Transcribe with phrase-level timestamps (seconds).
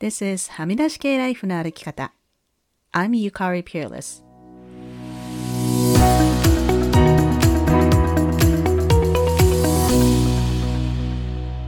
[0.00, 2.14] This is はみ出し系ライフの歩き方。
[2.90, 4.24] I'm Yukari Peerless.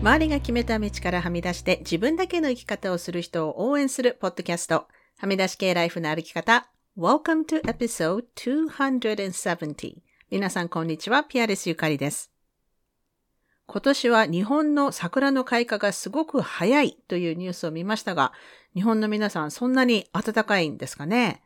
[0.00, 4.88] 周りが決めた道からはみ出して自分だけの生き方をする人を応援するポッドキャスト。
[5.18, 6.68] はみ出し系ライフの歩き方。
[6.98, 9.98] Welcome to episode 270.
[10.32, 11.22] 皆さんこんにちは。
[11.22, 12.32] ピアレスゆかりです。
[13.66, 18.32] 今年は日本の桜の開花がすごく早いというニュースを見ましたが、
[18.74, 21.42] 日本の皆さんそんなに暖かいんですかね？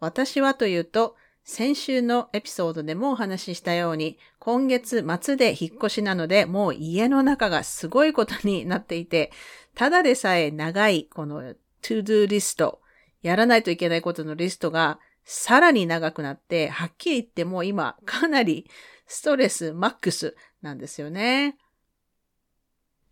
[0.00, 9.30] 私はというと、先週のエピソードでもお話ししたように、今月末で引っ越しなので、もう家の中がすごいことになっていて、
[9.74, 12.80] ただでさえ長いこの to-do リスト、
[13.22, 18.68] やらないといけないことのリストがさらに長くなって、はっきり言ってもう今かなり
[19.06, 21.56] ストレスマックスなんですよね。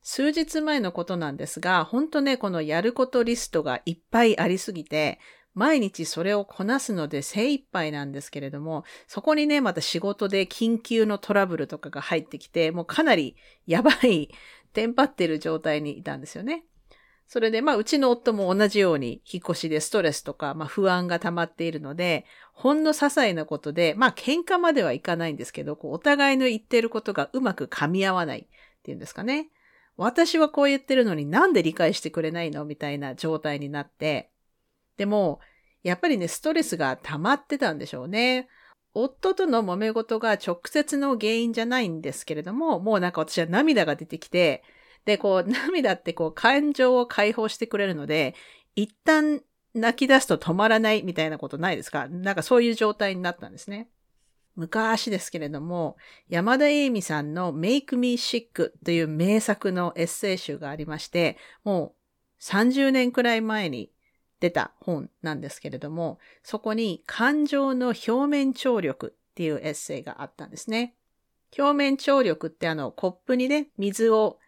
[0.02, 5.18] 数日前のことなんですが、ほんとね、このやることリストがいっぱいありすぎて、
[5.54, 14.30] 毎日それをこなすので精一杯なんですけれども、そこにね、また仕事で緊急のトラブルとかが入ってきて、もうかなりやばい、
[14.72, 16.64] テンパってる状態にいたんですよね。
[17.28, 28.46] それで、まあ、うちの夫も同じように引っ越しでストレスとか、まあ、不安が溜まっているので、ほんの些細なことで、まあ、喧嘩まではいかないんですけど、こうお互いの言ってることがうまく噛み合わないっ
[28.82, 29.50] ていうんですかね。
[29.98, 32.64] 私はこう言ってるのになんで理解してくれないの？
[32.64, 34.30] みたいな状態になって。
[34.96, 35.40] でも、
[35.82, 38.48] やっぱりね、ストレスが溜まってたんでしょうね。
[38.94, 44.62] 夫との揉め事が直接の原因じゃないんですけれども、もうなんか私は涙が出てきて、
[45.08, 48.34] で、こう、 涙ってこう、感情を解放してくれるので、
[48.76, 49.42] 一旦
[49.72, 52.08] 泣き出すと止まらないみたいなことないですか？
[52.08, 53.88] なんかそういう状態になったんですね。
[54.54, 55.96] 昔ですけれども、
[56.28, 61.94] 山田栄美さんの Make Me Sick という名作のエッセイ集がありまして、も
[62.38, 63.90] う30年くらい前に
[64.40, 70.96] 出た本なんですけれども、そこに感情の表面張力っていうエッセイがあったんですね。
[71.56, 74.38] 表面張力ってあのコップにね、水を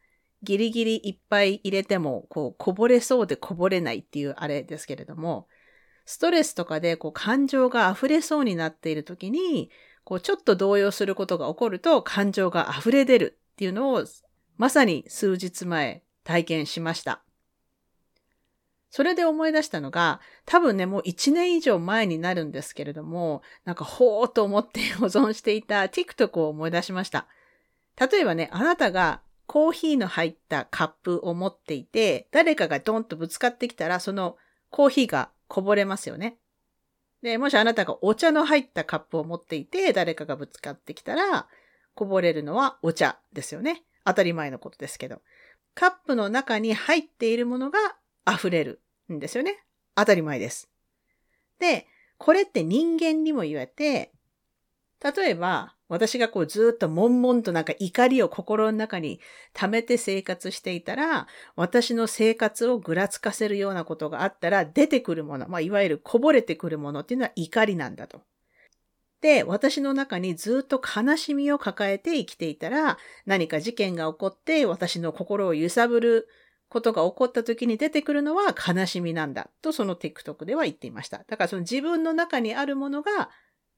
[0.42, 5.48] ギリギリいっぱい入れても、こう、こぼれそうでこぼれないっていうあれですけれども、
[6.06, 9.70] ストレスとかで、こう、感情が溢れそうになっている時に、
[10.04, 14.04] こう、ちょっと動揺することが起こると、感情が溢れ出るっていうのを、
[14.56, 17.22] まさに数日前体験しました。
[18.90, 27.28] それで思い出したのが、多分ね、もう1年以上前になるんですけれども、なんかほーと思って保存していた TikTok を思い出しました。
[28.00, 34.36] 例えばね、あなたがコーヒーの入ったカップを持っていて、誰かがドンとぶつかってきたら、その
[34.68, 36.36] コーヒーがこぼれますよね。
[37.20, 41.48] で、もしあなたがお茶の入ったカップを持っていて、誰かがぶつかってきたら、
[41.96, 43.82] こぼれるのはお茶ですよね。
[44.04, 45.20] 当たり前のことですけど。
[45.74, 47.80] カップの中に入っているものが
[48.32, 48.80] 溢れる
[49.12, 49.64] んですよね。
[49.96, 50.70] 当たり前です。
[51.58, 51.88] で、
[52.18, 54.12] これって人間にも言えて、
[55.02, 59.20] 例えば、私がこうずっと悶々となんか怒りを心の中に
[59.54, 68.22] 溜めて生活していたら、私の生活をぐらつかせるようなことがあったら出てくるもの、まあいわゆるこぼれてくるものっていうのは怒りなんだと。
[69.20, 76.28] で、私の中にずっと悲しみを抱えて生きていたら、何か事件が起こって私の心を揺さぶる
[76.68, 81.24] ことが起こった時に出てくるのは悲しみなんだとその TikTok では言っていました。
[81.26, 83.30] だからその自分の中にあるものが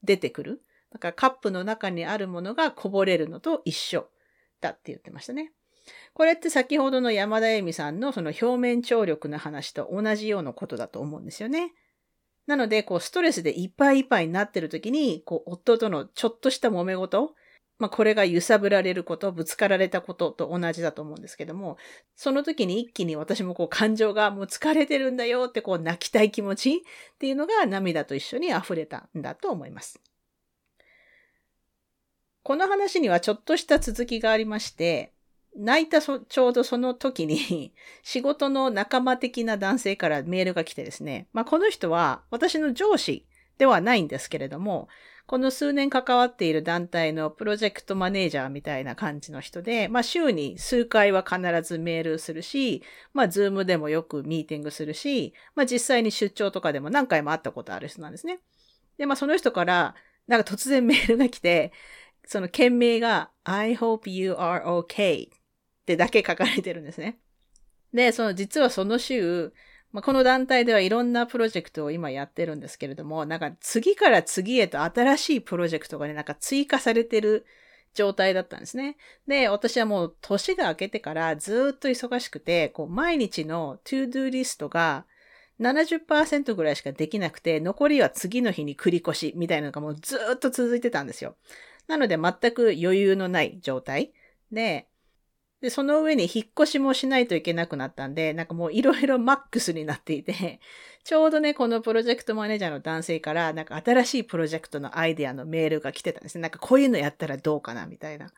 [0.03, 0.61] 出てくる。
[0.93, 4.07] だからカップの中にあるものがこぼれるのと一緒
[4.61, 5.51] だって言ってましたね。
[6.13, 11.73] これって先ほどの山田恵美さんのその表面張力の話と同じようなことだと思うんですよね。
[12.45, 17.35] なので、こう、ストレスでいっぱいいっぱいになってる時に、こう、夫とのちょっとした揉め事、
[17.79, 21.77] まあ、これが揺さぶられること、ぶつかられたことと同じだと思うんですけども、
[22.15, 26.79] その時に一気に私もこう、感情がもう疲れてるんだよってこう、泣きたい気持ちっ
[27.17, 30.01] ていうのが涙と一緒に溢れたんだと思います。
[32.43, 35.13] この話にはちょっとした続きがありまして、
[35.55, 37.73] 泣いたちょうどその時に
[38.03, 43.25] 仕事の仲間的な男性からメールが来てですね、まあこの人は私の上司
[43.57, 44.89] ではないんですけれども、
[45.25, 58.39] この数年関わっている団体のプロジェクトマネージャーみたいな感じの人で、まあ週に数回は必ずメールするし、まあ Zoom でもよくミーティングするし、まあ実際に出張とかでも何回も会ったことある人なんですね。
[58.97, 59.95] で、まあその人から
[60.27, 61.71] なんか突然メールが来て、
[62.25, 65.31] その件名が I hope you are okay っ
[65.85, 67.19] てだけ書かれてるんですね。
[67.93, 69.53] で、その実はその週、
[69.91, 77.45] まあ、この団体ではいろんなプロジェクトを今やってるんですけれども、なんか次から次へと新しいプロジェクトがね、なんか追加されてる
[77.93, 78.97] 状態だったんですね。
[79.27, 85.05] で、私はもう年が明けてからずっと忙しくて、こう毎日の to do リストが
[85.59, 91.35] 70%ぐらいしかできなくて、残りは次の日に繰り越しみたいなのがもうずっと続いてたんですよ。
[91.87, 94.13] なので全く余裕のない状態
[94.51, 94.87] で、
[95.63, 100.59] で、その上に引っ越しもしないといけなくなったんで、なんかもういろいろマックスになっていて、
[101.05, 106.41] ちょうどね、このプロジェクトマネージャーの男性から、なんか新しいプロジェクトのアイデアのメールが来てたんですね。
[106.41, 108.33] なんかこういうのやったらどうかな、みたいな。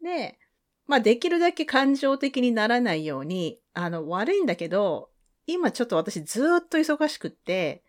[0.00, 0.38] で、
[0.86, 5.10] まあできるだけ感情的にならないように、あの、悪いんだけど、
[5.48, 7.82] 今ちょっと私ずっと忙しくって、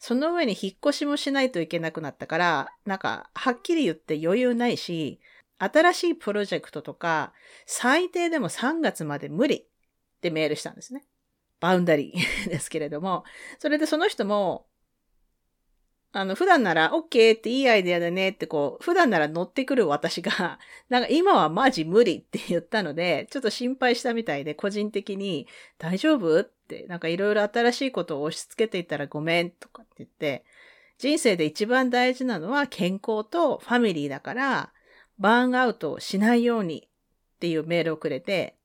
[0.00, 5.20] その上に引っ越しもしないといけなくなったから、なんか、はっきり言って余裕ないし、
[5.58, 7.34] 新しいプロジェクトとか、
[7.66, 9.64] 最低でも3月まで無理っ
[10.22, 11.04] てメールしたんですね。
[11.60, 13.24] バウンダリー ですけれども、
[13.58, 14.66] それでその人も、
[16.12, 20.58] あの、普段なら OK っていいアイデアだねってこう、普段なら乗ってくる私が、
[20.88, 25.46] なんか今はマジ無理って言ったので、ちょっと心配したみたいで、個人的に
[25.78, 30.44] 大丈夫って、なんかいろいろ新しいことを押し付けていたらごめんとかって言って、
[30.98, 34.72] 人生で一番大事なのは健康とファミリーだから、
[35.18, 36.88] バーンアウトしないように
[37.36, 38.56] っていうメールをくれて、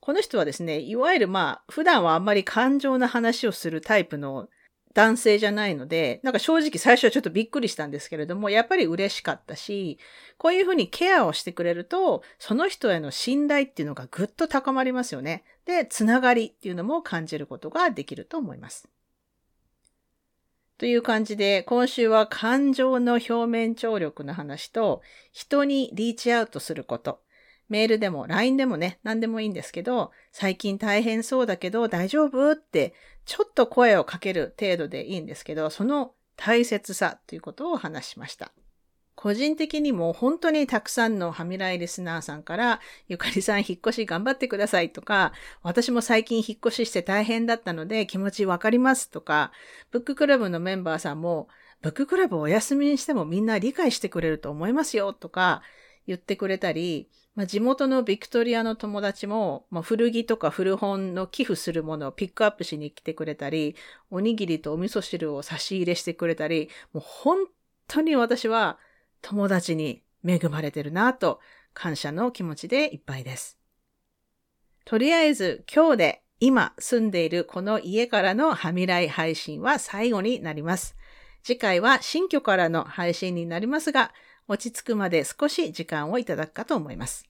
[0.00, 4.48] この人はですね、いわゆるまあ、普段はあんまり感情な話をするタイプの
[4.94, 9.98] 男性じゃないので、なんか正直最初はちょっとびっくりしたんですけれども、やっぱり嬉しかったし、
[10.38, 15.44] こういうふうにケアをしてくれると、その人への信頼っていうのがぐっと高まりますよね。
[15.64, 18.88] で、つながりっていうのも感じることができると思います。
[20.78, 25.00] という感じで、今週は感情の表面張力の話と、
[25.30, 27.20] 人にリーチアウトすること。
[27.68, 32.52] メールでも LINE でもね、何でもいいんですけど、最近大変そうだけど大丈夫？
[32.52, 32.94] って、
[33.24, 38.52] ちょっと声をかける程度でいいんですけど、その大切さということを話しました。
[39.14, 45.32] 個人的にも本当にたくさんのハミライリスナーさんから、ゆかりさん引っ越し頑張ってくださいとか、
[45.62, 49.52] 私も最近引っ越しして大変だったので気持ちわかりますとか、
[49.90, 51.48] ブッククラブのメンバーさんも、
[51.82, 55.62] ブッククラブお休みにしてもみんな理解してくれると思いますよとか
[56.06, 63.76] 言ってくれたり、まあ、地元のビクトリアの友達も、まあ、古着とか古本の寄付するものをピックアップしに来てくれたり、
[64.10, 67.46] おにぎりとお味噌汁を差し入れしてくれたり、もう本
[67.88, 68.78] 当に私は
[69.22, 71.40] 友達に恵まれてるなと
[71.74, 73.58] 感謝の気持ちでいっぱいです。
[74.84, 80.96] とりあえず今日で今住んでいるこの家からのはみらい配信は最後になります。
[81.44, 84.12] 次回は新居からの配信になりますが、
[84.48, 87.28] 落ち着くまで少し時間をいただくかと思います。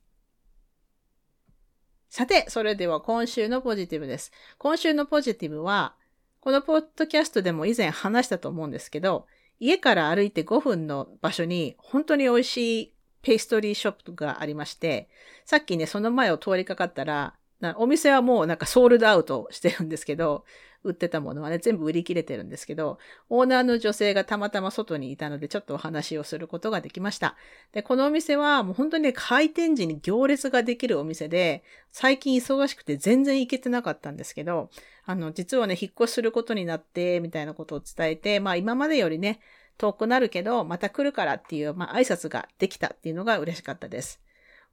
[2.09, 4.33] さて、それでは今週のポジティブです。
[4.59, 5.95] 今週のポジティブは、
[6.41, 9.27] このポッドキャストでも以前話したと思うんですけど、
[9.61, 15.09] 家から歩いて5分の場所に本当に美味しいペーストリーショップがありまして、
[15.45, 17.35] さっきね、その前を通りかかったら、
[17.77, 20.45] お店はもうなんかソールドアウトしてるんですけど、
[20.85, 22.99] 売ってたものはね、全部売り切れてるんですけど、
[23.29, 27.37] オーナーの女性がたまたま外にいたので、ちょっとお話をすることができました。
[27.73, 34.71] で、このお店はもう本当にね、開店時に行列ができるお店で、最近忙しくて全然行けてなかったんですけど、
[35.05, 39.41] あの、実はね、引っ越しすることになって、みたいなことを伝えて、まあ今までよりね、
[39.79, 44.21] 遠くなるけど、また来るからっていう、まあ挨拶ができたっていうのが嬉しかったです。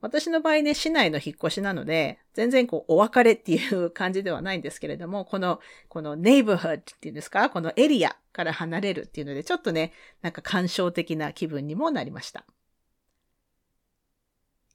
[0.01, 5.59] 私の場合ね、市内の引っ越しなので、全然こう、お別れっていう感じではないんですけれども、この、
[5.89, 9.91] このネイバーフッドっていうんですか、このエリアから離れるっていうので、ちょっとね、
[10.21, 12.45] なんか感傷的な気分にもなりました。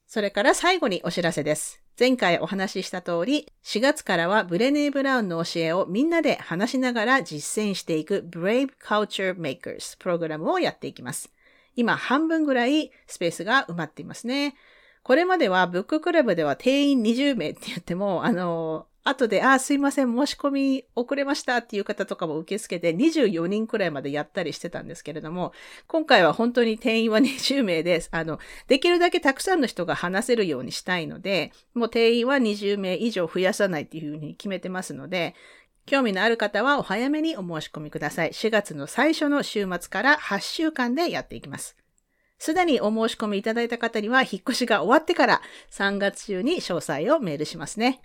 [0.05, 1.81] それから最後にお知らせです。
[1.99, 11.31] 前回お話しした通り、4月からはブレネー・ブラウンの教えをみんなで話しながら実践していく Brave Culture Makers プログラムをやっていきます。
[11.75, 14.55] 今半分ぐらいスペースが埋まっていますね。
[15.05, 25.53] これまではブッククラブでは定員20名って言っても、あの、後で、あ、すいません、申し込み遅れましたっていう方とかも受け付けて24人くらいまでやったりしてたんですけれども、
[25.85, 28.09] 今回は本当に定員は20名です。
[28.13, 35.35] あの、できるだけたくさんの人が話せるようにしたいので、もう定員は20名以上増やさないっていうふうに決めてますので、
[35.85, 38.31] 興味のある方はお早めにお申し込みください。
[38.31, 41.77] 4月の最初の週末から8週間でやっていきます。
[42.37, 48.01] すでにお申し込みいただいた方には、引っ越しが終わってから3月中に詳細をメールしますね。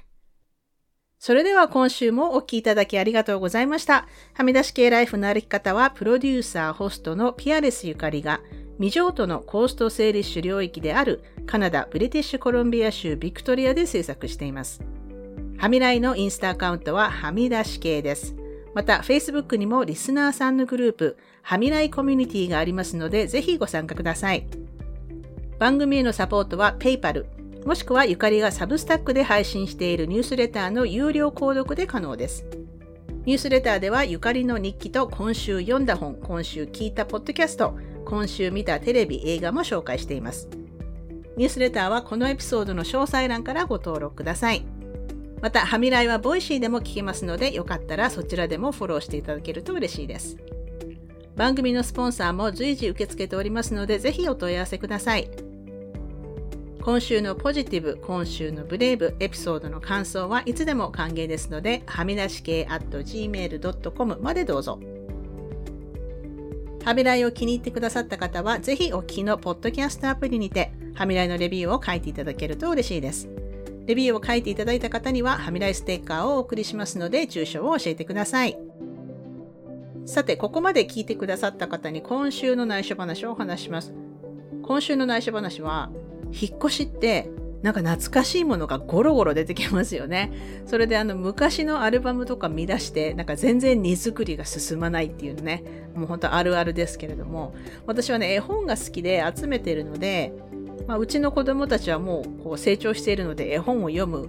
[1.18, 4.06] それでは今週もお聴きいただきありがとうございました。
[4.32, 8.40] はみ出し系ライフの歩き方は、プロデューサー、ホストのピアレスゆかりが、
[8.78, 14.80] 未譲渡のコーストセーリッシュ領域であるカナダ・ブリティッシュコロンビア州ビクトリアで制作しています。
[15.58, 18.39] はみらいのインスタアカウントははみ出し系です。
[18.74, 24.46] また、Facebook にもリスナーさんのグループ、はみらいコミュニティがありますので、ぜひご参加ください。
[25.58, 27.26] 番組へのサポートは PayPal、
[27.66, 32.46] もしくはゆかりがサブスタックで配信しているニュースレターの有料購読で可能です。
[33.26, 40.48] ニュースレターではゆかりの日記と今週読んだ本、今週聞いたポッドキャスト、今週見たテレビ、映画も紹介しています。
[41.36, 44.64] ニュースレターはこのエピソードの詳細欄からご登録ください。
[45.40, 50.36] また、はみらいは Voicy でも聞けますので、よかったらそちらでもフォローしていただけると嬉しいです。
[51.36, 55.30] 番組のスポンサーも随時受け付けておりますので、ぜひお問い合わせください。
[56.82, 64.78] 今週のポジティブ、今週のブレイブ、エピソードの感想はいつでも歓迎ですので、はみ出し系 at gmail.com までどうぞ。
[66.84, 73.39] はみらいを気に入ってくださった方は、ぜひお聞きのポッドキャストアプリにて、はみらいのレビューを書いていただけると嬉しいです。
[73.90, 78.56] レビューを書いていただいた方には、はみらいステッカーをお送りしますので、住所を教えてください。
[80.06, 83.92] さて、ここまで聞いてくださった方に今週の内緒話をお話します。
[84.62, 85.90] 今週の内緒話は、
[86.30, 87.28] 引っ越しって
[87.62, 90.32] なんか懐かしいものがゴロゴロ出てきますよね。
[90.66, 97.54] それであの昔のアルバムとか見出して、なんか全然荷造りが進まないっていうね、もう本当あるあるですけれども、
[97.86, 100.32] 私はね、絵本が好きで集めてるので、
[100.86, 104.28] まあ、うちの子供たちはもうこう成長しているので絵本を読む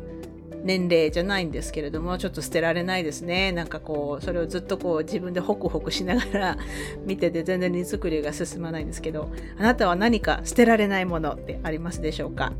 [0.63, 3.51] 年齢じゃないんですけれども、ちょっと捨てられないですね。
[3.51, 6.57] なんかこう、それをずっとこう自分でホクホクしながら
[7.05, 12.53] 見てて全然荷造りが進まないんですけど、あなたは何か捨てられないものってありますでしょうか？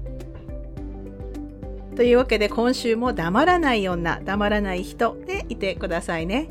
[1.95, 6.49] というわけで今週も黙らない女、黙らない人でいてくださいね。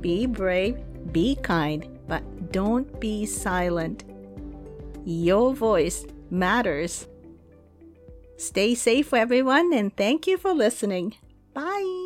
[0.00, 0.78] Be brave,
[1.12, 4.07] be kind, but don't be silent.
[5.04, 7.06] Your voice matters.
[8.36, 11.14] Stay safe, everyone, and thank you for listening.
[11.54, 11.97] Bye.